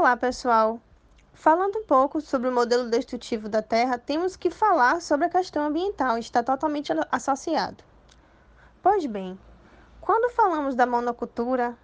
[0.00, 0.80] Olá, pessoal!
[1.34, 5.66] Falando um pouco sobre o modelo destrutivo da Terra, temos que falar sobre a questão
[5.66, 7.84] ambiental, está totalmente associado.
[8.82, 9.38] Pois bem,
[10.00, 11.76] quando falamos da monocultura,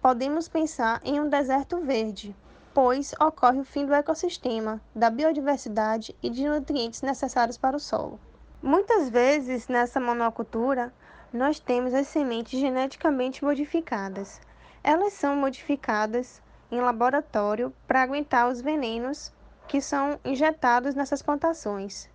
[0.00, 2.32] podemos pensar em um deserto verde,
[2.72, 8.20] pois ocorre o fim do ecossistema, da biodiversidade e de nutrientes necessários para o solo.
[8.62, 10.94] Muitas vezes, nessa monocultura,
[11.32, 14.40] nós temos as sementes geneticamente modificadas.
[14.84, 16.40] Elas são modificadas
[16.74, 19.32] em laboratório para aguentar os venenos
[19.68, 22.10] que são injetados nessas plantações.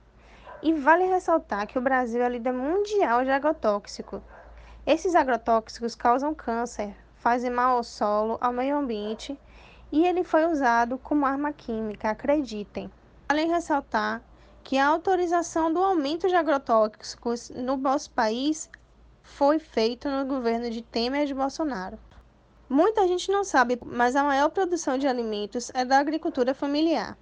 [0.61, 4.21] E vale ressaltar que o Brasil é líder mundial de agrotóxico.
[4.85, 9.39] Esses agrotóxicos causam câncer, fazem mal ao solo, ao meio ambiente
[9.91, 12.91] e ele foi usado como arma química, acreditem.
[13.27, 14.21] Vale ressaltar
[14.63, 18.69] que a autorização do aumento de agrotóxicos no nosso país
[19.23, 21.97] foi feita no governo de Temer e de Bolsonaro.
[22.69, 27.17] Muita gente não sabe, mas a maior produção de alimentos é da agricultura familiar.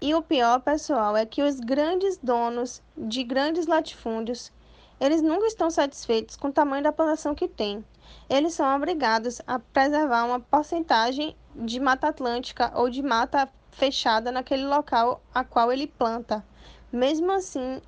[0.00, 4.52] E o pior, pessoal, é que os grandes donos de grandes latifúndios,
[5.00, 7.84] eles nunca estão satisfeitos com o tamanho da plantação que têm.
[8.30, 14.64] Eles são obrigados a preservar uma porcentagem de mata atlântica ou de mata fechada naquele
[14.64, 16.44] local a qual ele planta.
[16.92, 17.82] Mesmo assim,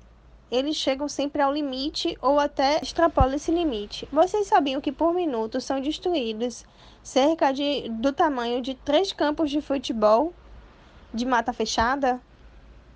[0.51, 4.07] eles chegam sempre ao limite ou até extrapolam esse limite.
[4.11, 6.65] Vocês sabiam que por minuto são destruídos
[7.03, 10.33] cerca de, do tamanho de três campos de futebol
[11.13, 12.21] de mata fechada?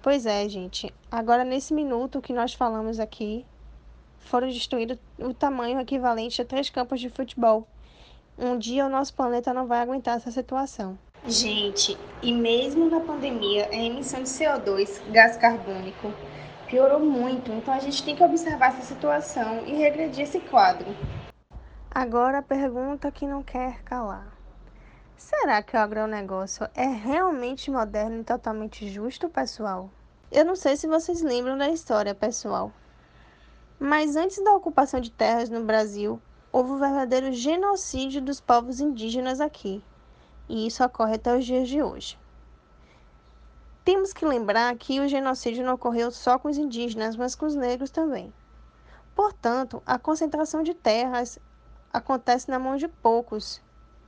[0.02, 0.94] Pois é, gente.
[1.12, 3.46] Agora, nesse minuto que nós falamos aqui,
[4.20, 7.68] foram destruídos o tamanho equivalente a três campos de futebol.
[8.38, 10.98] Um dia o nosso planeta não vai aguentar essa situação.
[11.28, 16.12] Gente, e mesmo na pandemia, a emissão de CO2, gás carbônico,
[16.72, 20.88] piorou muito, então a gente tem que observar essa situação e regredir esse quadro.
[21.94, 24.32] Agora a pergunta que não quer calar.
[25.18, 29.90] Será que o agronegócio é realmente moderno e totalmente justo, pessoal?
[30.32, 32.72] Eu não sei se vocês lembram da história, pessoal.
[33.78, 36.22] Mas antes da ocupação de terras no Brasil,
[36.54, 39.84] houve um verdadeiro genocídio dos povos indígenas aqui.
[40.48, 42.18] E isso ocorre até os dias de hoje.
[43.84, 47.56] Temos que lembrar que o genocídio não ocorreu só com os indígenas, mas com os
[47.56, 48.32] negros também.
[49.16, 51.40] Portanto, a concentração de terras
[51.92, 53.60] acontece na mão de poucos,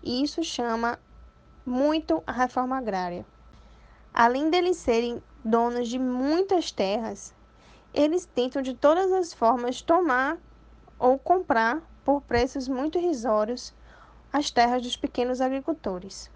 [0.03, 0.99] e isso chama
[1.65, 3.25] muito a reforma agrária.
[4.13, 7.33] Além deles serem donos de muitas terras,
[7.91, 10.37] eles tentam de todas as formas tomar
[10.99, 13.73] ou comprar por preços muito irrisórios
[14.31, 16.29] as terras dos pequenos agricultores.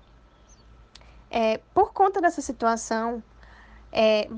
[1.30, 3.22] É, por conta dessa situação,
[3.92, 4.30] é,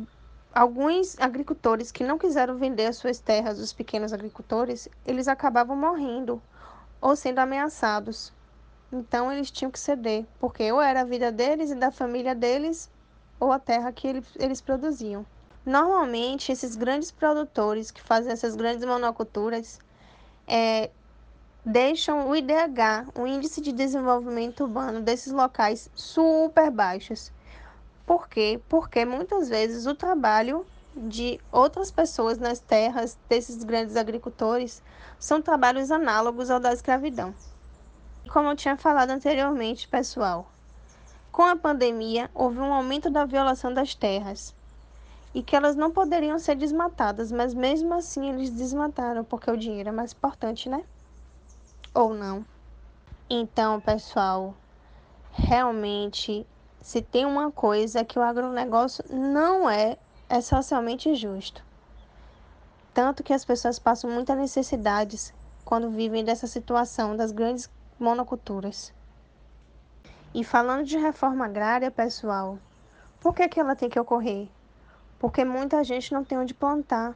[0.54, 6.42] alguns agricultores que não quiseram vender as suas terras, os pequenos agricultores, eles acabavam morrendo
[7.02, 8.34] ou sendo ameaçados.
[8.92, 12.90] Então eles tinham que ceder, porque ou era a vida deles e da família deles,
[13.40, 14.08] ou a terra que
[14.38, 15.26] eles, produziam.
[15.66, 19.80] Normalmente, esses grandes produtores que fazem essas grandes monoculturas
[20.48, 20.90] é,
[21.66, 27.32] deixam o IDH, o Índice de Desenvolvimento Urbano, desses locais super baixos.
[28.06, 28.60] Por quê?
[28.70, 30.66] Porque muitas vezes o trabalho
[30.96, 34.82] de outras pessoas nas terras desses grandes agricultores
[35.20, 37.34] são trabalhos análogos ao da escravidão.
[38.30, 40.50] Como eu tinha falado anteriormente, pessoal,
[41.32, 44.56] com a pandemia houve um aumento da violação das terras
[45.34, 49.90] e que elas não poderiam ser desmatadas, mas mesmo assim eles desmataram porque o dinheiro
[49.90, 50.84] é mais importante, né?
[51.94, 52.46] Ou não.
[53.30, 54.56] Então, pessoal,
[55.32, 56.46] realmente,
[56.82, 61.64] se tem uma coisa que o agronegócio não é, é socialmente justo.
[62.94, 65.34] Tanto que as pessoas passam muitas necessidades
[65.64, 67.70] quando vivem dessa situação das grandes
[68.00, 68.92] monoculturas.
[70.34, 72.58] E falando de reforma agrária, pessoal,
[73.20, 74.48] por que, que ela tem que ocorrer?
[75.20, 77.16] Porque muita gente não tem onde plantar.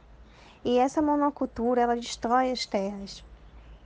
[0.64, 3.24] E essa monocultura, ela destrói as terras.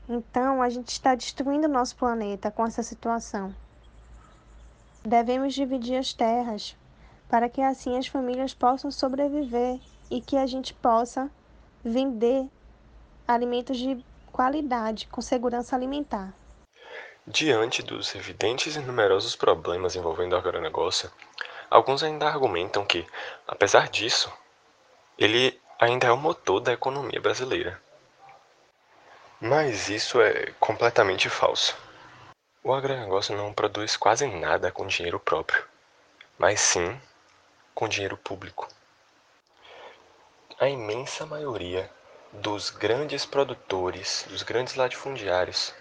[0.08, 3.54] Então, a gente está destruindo o nosso planeta com essa situação.
[5.04, 6.74] Devemos dividir as terras
[7.28, 9.78] para que assim as famílias possam sobreviver
[10.10, 11.30] e que a gente possa
[11.84, 12.48] vender
[13.26, 16.32] alimentos de qualidade, com segurança alimentar.
[17.26, 21.10] Diante dos evidentes e numerosos problemas envolvendo o agronegócio,
[21.68, 23.06] alguns ainda argumentam que,
[23.46, 24.32] apesar disso,
[25.18, 27.78] ele ainda é o motor da economia brasileira.
[29.40, 31.76] Mas isso é completamente falso.
[32.60, 35.64] O agronegócio não produz quase nada com dinheiro próprio,
[36.36, 37.00] mas sim
[37.72, 38.68] com dinheiro público.
[40.58, 41.88] A imensa maioria
[42.32, 45.72] dos grandes produtores, dos grandes latifundiários,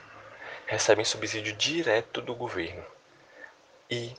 [0.68, 2.86] recebem subsídio direto do governo.
[3.90, 4.16] E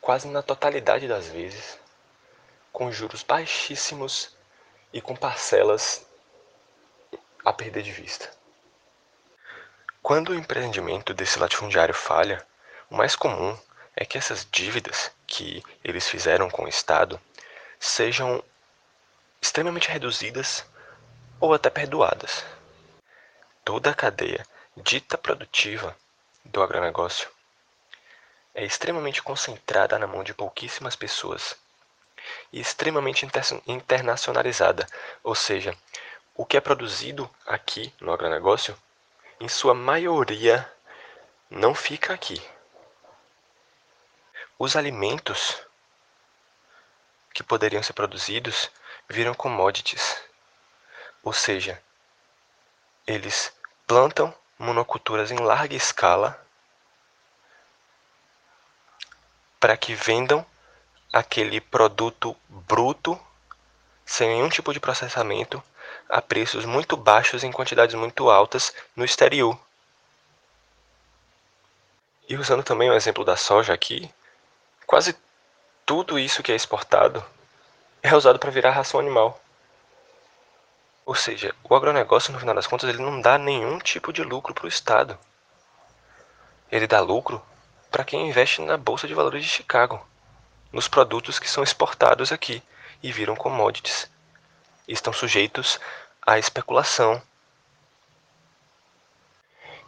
[0.00, 1.76] quase na totalidade das vezes,
[2.72, 4.30] com juros baixíssimos
[4.92, 6.06] e com parcelas
[7.44, 8.35] a perder de vista.
[10.06, 12.40] Quando o empreendimento desse latifundiário falha,
[12.88, 13.58] o mais comum
[13.96, 17.20] é que essas dívidas que eles fizeram com o Estado
[17.80, 18.40] sejam
[19.42, 20.64] extremamente reduzidas
[21.40, 22.44] ou até perdoadas.
[23.64, 25.96] Toda a cadeia dita produtiva
[26.44, 27.28] do agronegócio
[28.54, 31.56] é extremamente concentrada na mão de pouquíssimas pessoas
[32.52, 33.26] e extremamente
[33.66, 34.86] internacionalizada,
[35.24, 35.76] ou seja,
[36.32, 38.78] o que é produzido aqui no agronegócio,
[39.38, 40.70] em sua maioria,
[41.50, 42.40] não fica aqui.
[44.58, 45.60] Os alimentos
[47.34, 48.70] que poderiam ser produzidos
[49.08, 50.16] viram commodities,
[51.22, 51.82] ou seja,
[53.06, 53.52] eles
[53.86, 56.42] plantam monoculturas em larga escala
[59.60, 60.44] para que vendam
[61.12, 63.20] aquele produto bruto
[64.06, 65.62] sem nenhum tipo de processamento
[66.08, 69.58] a preços muito baixos em quantidades muito altas no exterior.
[72.28, 74.08] E usando também o exemplo da soja aqui,
[74.86, 75.16] quase
[75.84, 77.24] tudo isso que é exportado
[78.02, 79.40] é usado para virar ração animal.
[81.04, 84.54] Ou seja, o agronegócio, no final das contas, ele não dá nenhum tipo de lucro
[84.54, 85.18] para o Estado.
[86.70, 87.42] Ele dá lucro
[87.90, 90.04] para quem investe na Bolsa de Valores de Chicago,
[90.72, 92.62] nos produtos que são exportados aqui
[93.02, 94.10] e viram commodities.
[94.86, 95.80] Estão sujeitos
[96.26, 97.20] à especulação.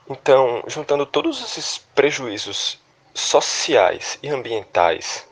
[0.09, 2.79] Então, juntando todos esses prejuízos
[3.15, 5.27] sociais e ambientais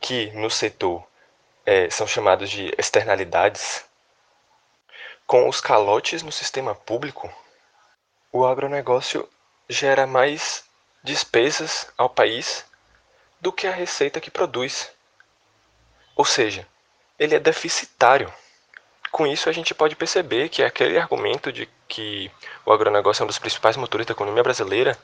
[0.00, 1.06] que no setor
[1.64, 3.84] é, são chamados de externalidades,
[5.26, 7.30] com os calotes no sistema público,
[8.32, 9.28] o agronegócio
[9.68, 10.64] gera mais
[11.02, 12.64] despesas ao país
[13.40, 14.90] do que a receita que produz.
[16.18, 16.66] Ou seja,
[17.16, 18.28] ele é deficitário.
[19.12, 22.28] Com isso, a gente pode perceber que aquele argumento de que
[22.66, 24.98] o agronegócio é um dos principais motores da economia brasileira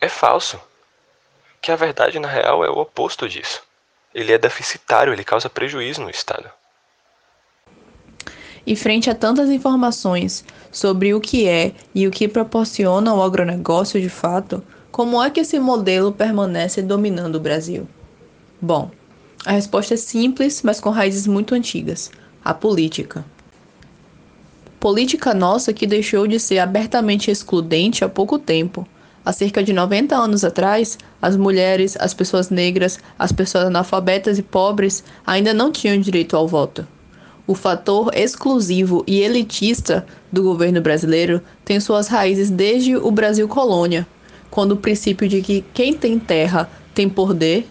[0.00, 0.60] é falso.
[1.62, 3.62] Que a verdade, na real, é o oposto disso.
[4.12, 6.50] Ele é deficitário, ele causa prejuízo no Estado.
[8.66, 14.00] E frente a tantas informações sobre o que é e o que proporciona o agronegócio
[14.00, 17.88] de fato, como é que esse modelo permanece dominando o Brasil?
[18.60, 18.90] Bom,
[19.48, 22.10] a resposta é simples, mas com raízes muito antigas:
[22.44, 23.24] a política.
[24.78, 28.86] Política nossa que deixou de ser abertamente excludente há pouco tempo.
[29.24, 34.42] Há cerca de 90 anos atrás, as mulheres, as pessoas negras, as pessoas analfabetas e
[34.42, 36.86] pobres ainda não tinham direito ao voto.
[37.46, 44.06] O fator exclusivo e elitista do governo brasileiro tem suas raízes desde o Brasil colônia,
[44.50, 47.66] quando o princípio de que quem tem terra tem poder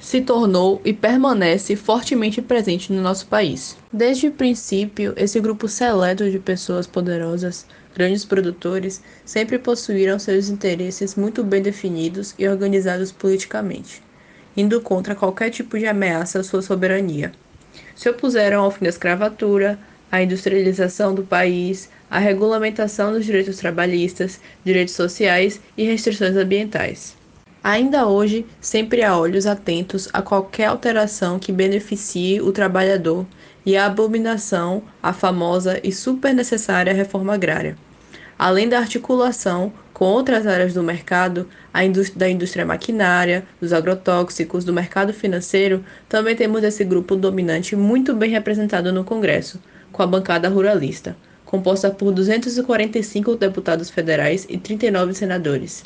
[0.00, 3.76] se tornou e permanece fortemente presente no nosso país.
[3.92, 11.14] Desde o princípio, esse grupo seleto de pessoas poderosas, grandes produtores, sempre possuíram seus interesses
[11.14, 14.02] muito bem definidos e organizados politicamente,
[14.56, 17.32] indo contra qualquer tipo de ameaça à sua soberania
[18.00, 19.78] se opuseram ao fim da escravatura,
[20.10, 27.19] à industrialização do país, à regulamentação dos direitos trabalhistas, direitos sociais e restrições ambientais.
[27.62, 33.26] Ainda hoje, sempre há olhos atentos a qualquer alteração que beneficie o trabalhador
[33.66, 37.76] e a abominação à famosa e super necessária reforma agrária.
[38.38, 41.46] Além da articulação com outras áreas do mercado,
[41.84, 48.14] indústria, da indústria maquinária, dos agrotóxicos, do mercado financeiro, também temos esse grupo dominante muito
[48.14, 49.60] bem representado no Congresso,
[49.92, 51.14] com a bancada ruralista,
[51.44, 55.84] composta por 245 deputados federais e 39 senadores.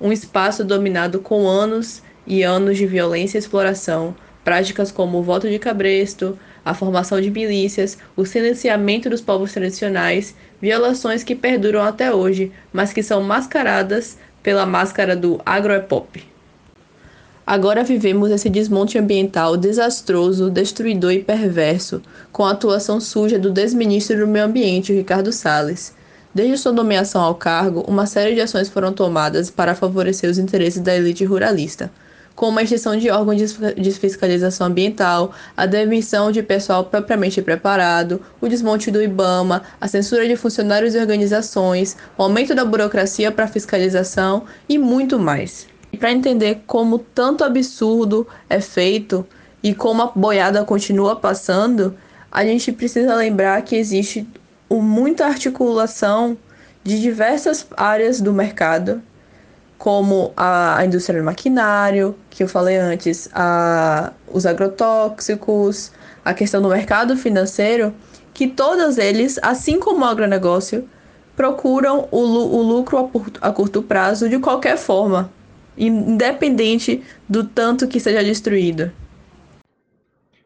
[0.00, 5.48] Um espaço dominado com anos e anos de violência e exploração, práticas como o voto
[5.48, 12.12] de cabresto, a formação de milícias, o silenciamento dos povos tradicionais violações que perduram até
[12.12, 16.24] hoje, mas que são mascaradas pela máscara do agroepop.
[17.46, 24.18] Agora vivemos esse desmonte ambiental desastroso, destruidor e perverso, com a atuação suja do desministro
[24.18, 25.94] do Meio Ambiente, Ricardo Salles.
[26.36, 30.82] Desde sua nomeação ao cargo, uma série de ações foram tomadas para favorecer os interesses
[30.82, 31.90] da elite ruralista
[32.34, 38.46] como a extinção de órgãos de fiscalização ambiental, a demissão de pessoal propriamente preparado, o
[38.46, 44.44] desmonte do IBAMA, a censura de funcionários e organizações, o aumento da burocracia para fiscalização
[44.68, 45.66] e muito mais.
[45.90, 49.26] E para entender como tanto absurdo é feito
[49.62, 51.96] e como a boiada continua passando,
[52.30, 54.28] a gente precisa lembrar que existe
[54.70, 56.36] muita articulação
[56.82, 59.02] de diversas áreas do mercado
[59.78, 65.92] como a, indústria do maquinário, que eu falei antes, a, os agrotóxicos,
[66.24, 67.94] a questão do mercado financeiro,
[68.32, 70.88] que todos eles, assim como o agronegócio,
[71.36, 75.30] procuram o, o lucro a, a curto prazo de qualquer forma,
[75.76, 78.90] independente do tanto que seja destruído.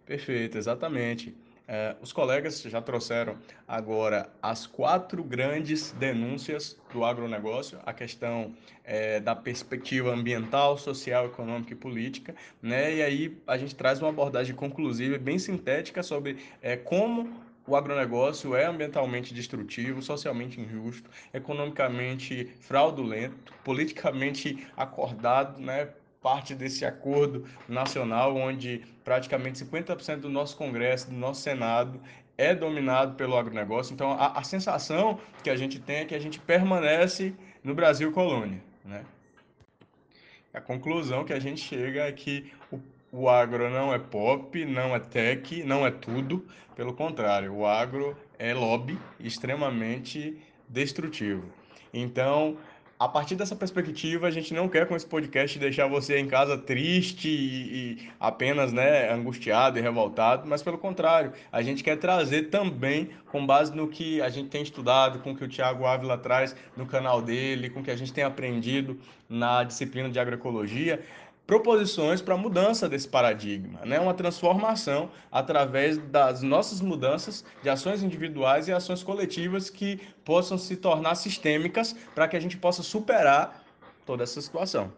[0.04, 1.34] Perfeito, exatamente.
[1.72, 3.36] É, os colegas já trouxeram
[3.68, 11.72] agora as quatro grandes denúncias do agronegócio, a questão é, da perspectiva ambiental, social, econômica
[11.72, 12.96] e política, né?
[12.96, 17.32] E aí a gente traz uma abordagem conclusiva, bem sintética sobre é, como
[17.64, 25.90] o agronegócio é ambientalmente destrutivo, socialmente injusto, economicamente fraudulento, politicamente acordado, né?
[26.22, 32.00] Parte desse acordo nacional, onde praticamente 50% do nosso Congresso, do nosso Senado,
[32.36, 33.92] é dominado pelo agronegócio.
[33.92, 38.12] Então, a, a, sensação que a gente tem é que a gente permanece no Brasil
[38.12, 38.62] colônia.
[38.84, 39.04] Né?
[40.52, 42.80] A conclusão que a gente chega é que o,
[43.12, 46.46] o agro não é pop, não é tech, não é tudo.
[46.74, 51.44] Pelo contrário, o agro é lobby extremamente destrutivo.
[51.92, 52.56] Então,
[53.00, 56.58] a partir dessa perspectiva, a gente não quer com esse podcast deixar você em casa
[56.58, 62.50] triste e, e, apenas né, angustiado e revoltado, mas pelo contrário, a gente quer trazer
[62.50, 66.18] também, com base no que a gente tem estudado, com o que o Tiago Ávila
[66.18, 71.02] traz no canal dele, com o que a gente tem aprendido na disciplina de agroecologia,
[71.50, 73.98] proposições para mudança desse paradigma, né?
[73.98, 80.76] uma transformação através das nossas mudanças de ações individuais e ações coletivas que possam se
[80.76, 83.64] tornar sistêmicas para que a gente possa superar
[84.06, 84.92] toda essa situação.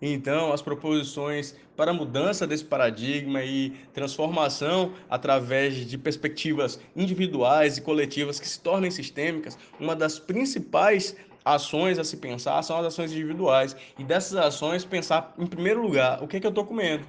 [0.00, 8.38] Então, as proposições para mudança desse paradigma e transformação através de perspectivas individuais e coletivas
[8.38, 13.76] que se tornem sistêmicas, uma das principais ações a se pensar são as ações individuais.
[13.98, 17.04] E dessas ações, pensar, em primeiro lugar, o que, é que eu estou comendo.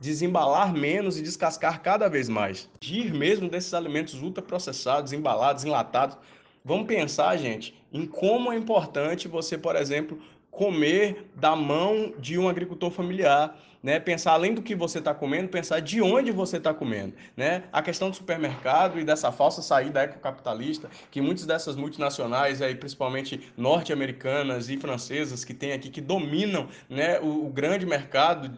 [0.00, 2.68] Desembalar menos e descascar cada vez mais.
[2.80, 6.16] Gir mesmo desses alimentos ultraprocessados, embalados, enlatados.
[6.64, 10.18] Vamos pensar, gente, em como é importante você, por exemplo,
[10.50, 14.00] comer da mão de um agricultor familiar né?
[14.00, 17.64] Pensar além do que você está comendo, pensar de onde você está comendo, né?
[17.70, 23.52] A questão do supermercado e dessa falsa saída ecocapitalista que muitas dessas multinacionais aí, principalmente
[23.58, 27.20] norte-americanas e francesas que tem aqui que dominam, né?
[27.20, 28.50] O, o grande mercado,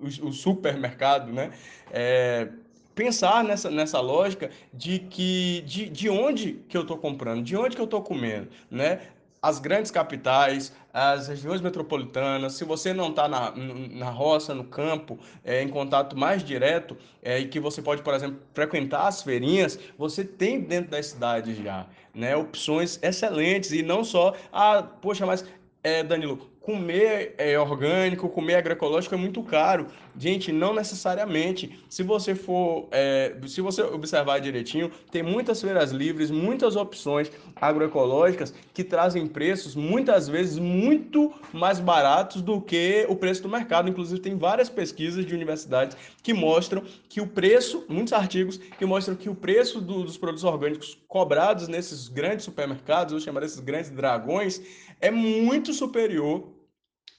[0.00, 1.50] o, o supermercado, né?
[1.92, 2.48] É,
[2.94, 7.74] pensar nessa, nessa lógica de que de, de onde que eu estou comprando, de onde
[7.74, 9.00] que eu estou comendo, né?
[9.42, 15.18] as grandes capitais, as regiões metropolitanas, se você não está na, na roça, no campo,
[15.44, 19.78] é, em contato mais direto, é, e que você pode, por exemplo, frequentar as feirinhas,
[19.96, 25.44] você tem dentro das cidades já né, opções excelentes, e não só, ah, poxa, mas
[25.82, 29.86] é, Danilo, comer é, orgânico, comer agroecológico é muito caro.
[30.18, 31.78] Gente, não necessariamente.
[31.88, 38.52] Se você for, é, se você observar direitinho, tem muitas feiras livres, muitas opções agroecológicas
[38.74, 43.88] que trazem preços muitas vezes muito mais baratos do que o preço do mercado.
[43.88, 49.14] Inclusive, tem várias pesquisas de universidades que mostram que o preço, muitos artigos que mostram
[49.14, 53.90] que o preço do, dos produtos orgânicos cobrados nesses grandes supermercados, vou chamar desses grandes
[53.90, 54.60] dragões,
[55.00, 56.59] é muito superior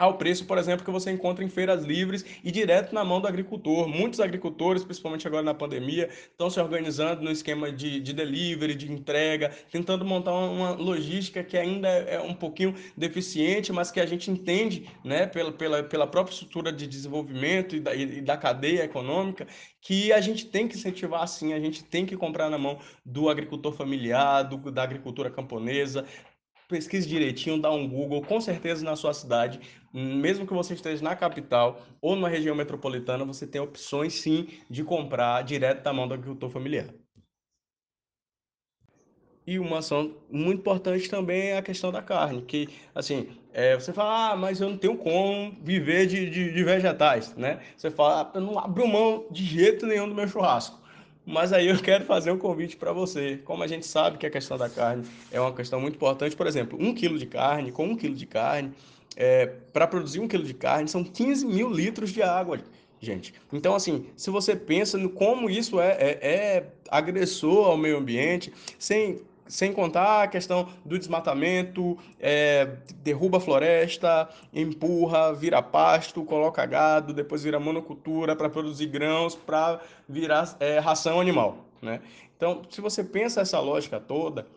[0.01, 3.27] ao preço, por exemplo, que você encontra em feiras livres e direto na mão do
[3.27, 3.87] agricultor.
[3.87, 8.91] Muitos agricultores, principalmente agora na pandemia, estão se organizando no esquema de, de delivery, de
[8.91, 14.31] entrega, tentando montar uma logística que ainda é um pouquinho deficiente, mas que a gente
[14.31, 19.45] entende, né, pela, pela, pela própria estrutura de desenvolvimento e da, e da cadeia econômica,
[19.79, 23.29] que a gente tem que incentivar assim, a gente tem que comprar na mão do
[23.29, 26.07] agricultor familiar, do, da agricultura camponesa,
[26.71, 29.59] pesquise direitinho, dá um Google, com certeza na sua cidade,
[29.93, 34.83] mesmo que você esteja na capital ou numa região metropolitana, você tem opções sim de
[34.83, 36.87] comprar direto da mão do agricultor familiar.
[39.45, 43.91] E uma ação muito importante também é a questão da carne, que, assim, é, você
[43.91, 47.59] fala, ah, mas eu não tenho como viver de, de, de vegetais, né?
[47.75, 50.80] Você fala, ah, eu não abro mão de jeito nenhum do meu churrasco.
[51.31, 53.39] Mas aí eu quero fazer um convite para você.
[53.45, 56.45] Como a gente sabe que a questão da carne é uma questão muito importante, por
[56.45, 58.73] exemplo, um quilo de carne, com um quilo de carne,
[59.15, 62.59] é, para produzir um quilo de carne são 15 mil litros de água,
[62.99, 63.33] gente.
[63.51, 68.51] Então, assim, se você pensa no como isso é, é, é agressor ao meio ambiente,
[68.77, 69.21] sem
[69.51, 77.13] sem contar a questão do desmatamento, é, derruba a floresta, empurra, vira pasto, coloca gado,
[77.13, 81.65] depois vira monocultura para produzir grãos, para virar é, ração animal.
[81.81, 82.01] Né?
[82.37, 84.47] Então, se você pensa essa lógica toda,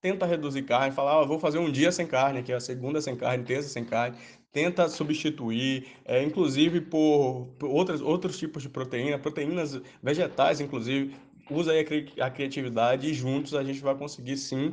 [0.00, 3.00] tenta reduzir carne, fala, ah, vou fazer um dia sem carne, que é a segunda
[3.00, 4.16] sem carne, terça sem carne,
[4.50, 11.14] tenta substituir, é, inclusive por, por outras, outros tipos de proteína, proteínas vegetais, inclusive,
[11.50, 11.86] usa aí
[12.18, 14.72] a, a criatividade e juntos a gente vai conseguir sim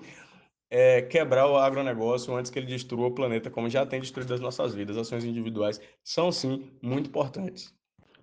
[0.70, 4.40] é, quebrar o agronegócio antes que ele destrua o planeta, como já tem destruído as
[4.40, 4.98] nossas vidas.
[4.98, 7.74] Ações individuais são sim muito importantes.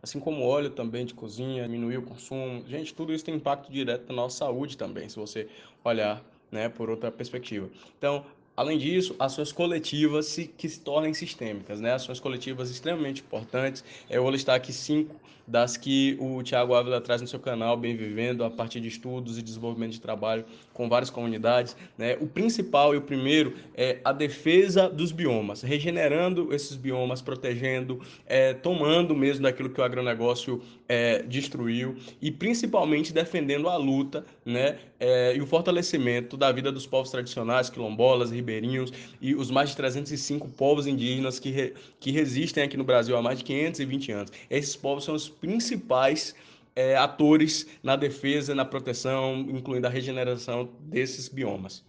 [0.02, 2.62] Assim como óleo também de cozinha, diminuir o consumo.
[2.66, 5.49] Gente, tudo isso tem impacto direto na nossa saúde também, se você
[5.82, 7.70] olhar né, por outra perspectiva.
[7.96, 8.25] Então,
[8.56, 11.92] Além disso, ações coletivas se, que se tornem sistêmicas, né?
[11.92, 13.82] Ações coletivas extremamente importantes.
[14.08, 17.96] Eu vou listar aqui cinco das que o Tiago Ávila traz no seu canal, Bem
[17.96, 21.76] Vivendo, a partir de estudos e desenvolvimento de trabalho com várias comunidades.
[21.99, 22.16] Né?
[22.20, 28.54] O principal e o primeiro é a defesa dos biomas, regenerando esses biomas, protegendo, é,
[28.54, 35.35] tomando mesmo daquilo que o agronegócio é, destruiu e principalmente defendendo a luta né, é,
[35.37, 40.49] e o fortalecimento da vida dos povos tradicionais, quilombolas, ribeirinhos e os mais de 305
[40.49, 44.33] povos indígenas que, re, que resistem aqui no Brasil há mais de 520 anos.
[44.50, 46.35] Esses povos são os principais
[46.76, 51.85] é, atores na defesa, na proteção, incluindo a regeneração desses biomas.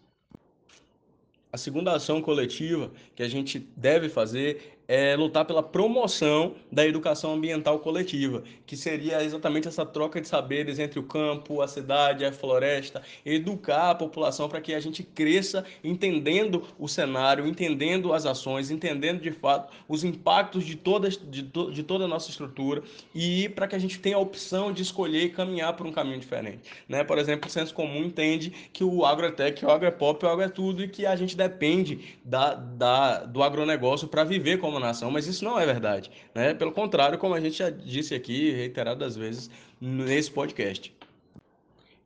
[1.51, 7.33] A segunda ação coletiva que a gente deve fazer é lutar pela promoção da educação
[7.33, 12.31] ambiental coletiva, que seria exatamente essa troca de saberes entre o campo, a cidade, a
[12.31, 18.71] floresta, educar a população para que a gente cresça entendendo o cenário, entendendo as ações,
[18.71, 23.49] entendendo de fato os impactos de toda, de, to, de toda a nossa estrutura e
[23.49, 26.59] para que a gente tenha a opção de escolher e caminhar por um caminho diferente.
[26.87, 27.03] Né?
[27.03, 30.83] Por exemplo, o senso comum entende que o agrotech, o agropop, o agro é tudo
[30.83, 35.43] e que a gente depende da, da, do agronegócio para viver como nação, mas isso
[35.43, 36.11] não é verdade.
[36.33, 36.53] Né?
[36.53, 40.93] Pelo contrário, como a gente já disse aqui reiteradas vezes nesse podcast.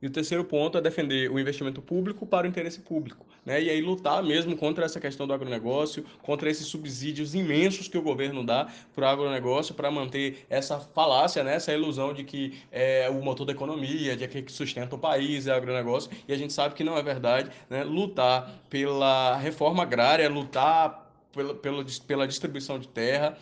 [0.02, 3.26] E o terceiro ponto é defender o investimento público para o interesse público.
[3.44, 3.62] Né?
[3.62, 8.02] E aí lutar mesmo contra essa questão do agronegócio, contra esses subsídios imensos que o
[8.02, 11.54] governo dá para o agronegócio para manter essa falácia, né?
[11.54, 15.52] essa ilusão de que é o motor da economia, de que sustenta o país, é
[15.52, 16.10] o agronegócio.
[16.26, 17.50] E a gente sabe que não é verdade.
[17.68, 17.84] Né?
[17.84, 20.99] Lutar pela reforma agrária, lutar
[21.32, 23.36] pela, pela, pela distribuição de terra,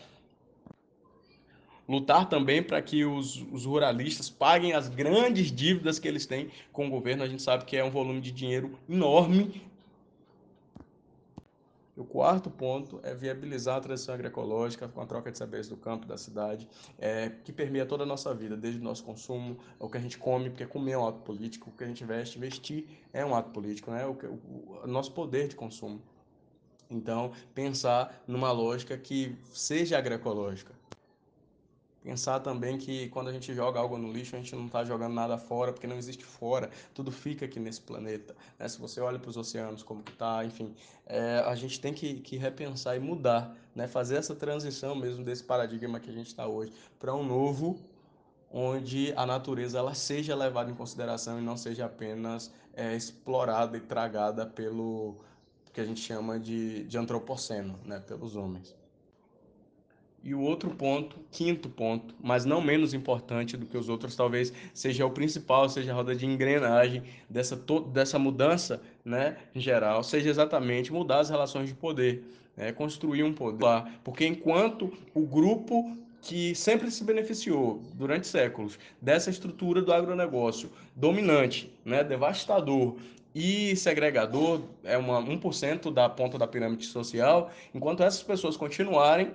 [1.88, 6.86] lutar também para que os, os, ruralistas paguem as grandes dívidas que eles têm com
[6.86, 7.22] o governo.
[7.22, 9.66] A gente sabe que é um volume de dinheiro enorme.
[11.96, 16.06] O quarto ponto é viabilizar a transição agroecológica com a troca de saberes do campo
[16.06, 19.96] da cidade, é, que permeia toda a nossa vida, desde o nosso consumo, o que
[19.96, 22.86] a gente come, porque comer é um ato político, o que a gente veste, vestir
[23.12, 24.06] é um ato político, né?
[24.06, 26.00] o, o, o nosso poder de consumo.
[26.90, 30.78] Então, pensar numa lógica que seja agroecológica.
[32.02, 35.12] Pensar também que quando a gente joga algo no lixo, a gente não está jogando
[35.12, 38.34] nada fora, porque não existe fora, tudo fica aqui nesse planeta.
[38.58, 38.66] Né?
[38.66, 40.74] Se você olha para os oceanos, como que está, enfim,
[41.04, 43.86] é, a gente tem que, que repensar e mudar, né?
[43.86, 47.78] fazer essa transição mesmo desse paradigma que a gente está hoje para um novo,
[48.50, 53.80] onde a natureza ela seja levada em consideração e não seja apenas é, explorada e
[53.80, 55.16] tragada pelo
[55.78, 58.74] que a gente chama de, de antropoceno, né, pelos homens.
[60.24, 64.52] E o outro ponto, quinto ponto, mas não menos importante do que os outros, talvez
[64.74, 67.54] seja o principal, seja a roda de engrenagem dessa,
[67.92, 72.24] dessa mudança né, geral, seja exatamente mudar as relações de poder,
[72.56, 73.84] né, construir um poder.
[74.02, 81.72] Porque enquanto o grupo que sempre se beneficiou durante séculos dessa estrutura do agronegócio dominante,
[81.84, 82.96] né, devastador
[83.34, 89.32] e segregador é uma 1% da ponta da pirâmide social, enquanto essas pessoas continuarem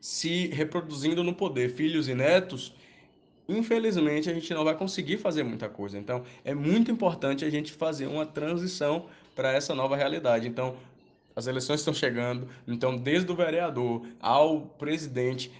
[0.00, 2.74] se reproduzindo no poder, filhos e netos,
[3.48, 5.98] infelizmente a gente não vai conseguir fazer muita coisa.
[5.98, 10.46] Então, é muito importante a gente fazer uma transição para essa nova realidade.
[10.46, 10.76] Então,
[11.34, 15.50] as eleições estão chegando, então desde o vereador ao presidente,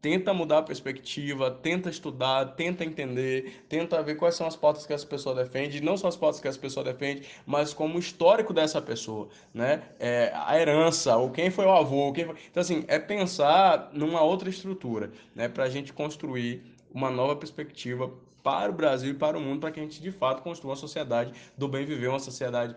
[0.00, 4.92] tenta mudar a perspectiva, tenta estudar, tenta entender, tenta ver quais são as pautas que
[4.92, 8.52] essa pessoa defende, não só as pautas que essa pessoa defende, mas como o histórico
[8.52, 9.82] dessa pessoa, né?
[9.98, 12.36] É, a herança, ou quem foi o avô, quem foi...
[12.50, 15.48] Então, assim, é pensar numa outra estrutura, né?
[15.48, 18.10] Para a gente construir uma nova perspectiva
[18.42, 20.76] para o Brasil e para o mundo, para que a gente de fato construa uma
[20.76, 22.74] sociedade do bem viver, uma sociedade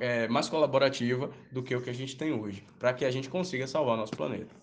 [0.00, 3.28] é, mais colaborativa do que o que a gente tem hoje, para que a gente
[3.28, 4.61] consiga salvar nosso planeta.